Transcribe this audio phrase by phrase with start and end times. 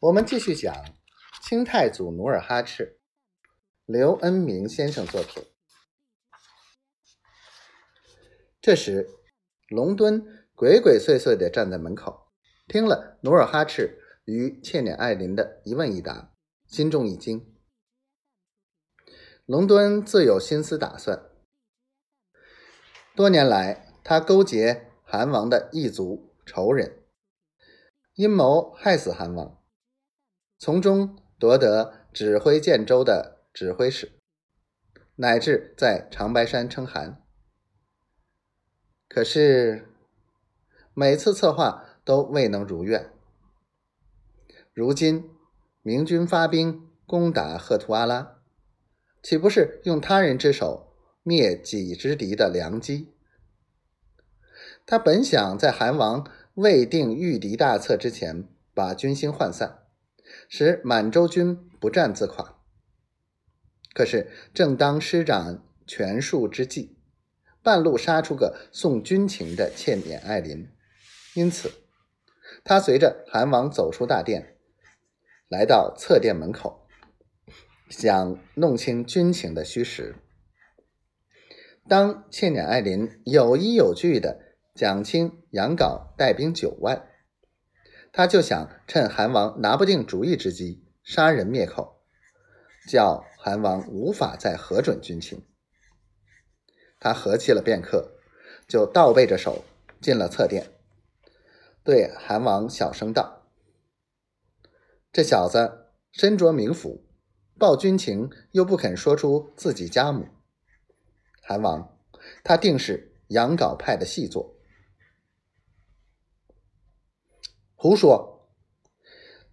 [0.00, 0.72] 我们继续讲
[1.42, 3.00] 清太祖努尔哈赤，
[3.84, 5.44] 刘恩明先生作品。
[8.60, 9.08] 这时，
[9.68, 12.28] 龙敦鬼鬼祟祟地站在门口，
[12.68, 16.32] 听了努尔哈赤与妾辇爱琳的一问一答，
[16.68, 17.52] 心中一惊。
[19.46, 21.28] 龙敦自有心思打算，
[23.16, 27.02] 多年来他勾结韩王的异族仇人，
[28.14, 29.60] 阴谋害死韩王。
[30.58, 34.10] 从中夺得指挥建州的指挥使，
[35.14, 37.22] 乃至在长白山称汗。
[39.08, 39.88] 可是
[40.94, 43.12] 每次策划都未能如愿。
[44.74, 45.30] 如今
[45.82, 48.40] 明军发兵攻打赫图阿拉，
[49.22, 53.14] 岂不是用他人之手灭己之敌的良机？
[54.84, 59.84] 他本想在韩王未定御敌大策之前，把军心涣散。
[60.48, 62.56] 使满洲军不战自垮。
[63.94, 66.96] 可是，正当施展权术之际，
[67.62, 70.70] 半路杀出个送军情的倩辇爱琳，
[71.34, 71.72] 因此，
[72.64, 74.56] 他随着韩王走出大殿，
[75.48, 76.86] 来到侧殿门口，
[77.88, 80.16] 想弄清军情的虚实。
[81.88, 87.08] 当倩辇爱琳有依有据的讲清杨镐带兵九万。
[88.18, 92.02] 他就想趁韩王拿不定主意之机杀人灭口，
[92.88, 95.46] 叫韩王无法再核准军情。
[96.98, 98.18] 他和气了片刻，
[98.66, 99.64] 就倒背着手
[100.00, 100.72] 进了侧殿，
[101.84, 103.46] 对韩王小声道
[105.12, 107.06] ：“这小子身着名府，
[107.56, 110.26] 报军情又不肯说出自己家母。
[111.40, 111.96] 韩王，
[112.42, 114.56] 他定是杨镐派的细作。”
[117.80, 118.44] 胡说！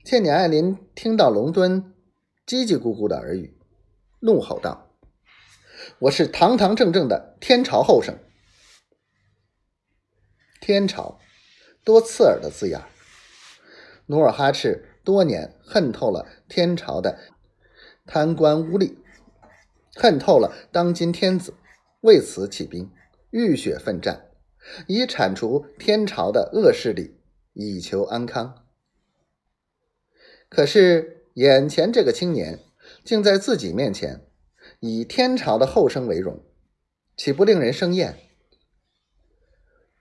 [0.04, 1.94] 倩辇爱琳听到龙敦
[2.48, 3.56] 叽叽咕咕的耳语，
[4.20, 4.90] 怒吼道
[6.02, 8.18] ：“我是堂堂正正的天朝后生。
[10.60, 11.20] 天朝，
[11.84, 12.82] 多刺耳的字眼！
[14.08, 17.20] 努尔哈赤多年恨透了天朝的
[18.08, 18.96] 贪官污吏，
[19.94, 21.54] 恨透了当今天子，
[22.02, 22.92] 为此起兵，
[23.30, 24.32] 浴血奋战，
[24.88, 27.15] 以铲除天朝的恶势力。”
[27.58, 28.68] 以求安康，
[30.50, 32.60] 可是眼前这个青年
[33.06, 34.28] 竟在自己面前
[34.82, 36.44] 以天朝的后生为荣，
[37.16, 38.20] 岂不令人生厌？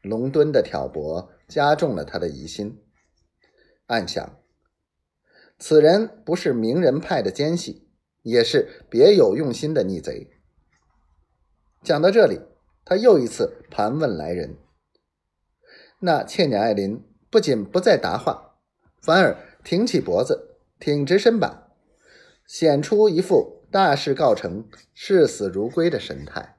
[0.03, 2.83] 龙敦的挑拨加重了他的疑心，
[3.87, 4.43] 暗想：
[5.57, 7.89] 此人不是名人派的奸细，
[8.23, 10.29] 也是别有用心的逆贼。
[11.85, 12.41] 讲到这里，
[12.85, 14.59] 他又一次盘问来人
[16.03, 18.55] ：“那倩女爱琳？”不仅不再答话，
[19.01, 21.65] 反而挺起脖子，挺直身板，
[22.47, 26.54] 显出一副大事告成、视死如归的神态。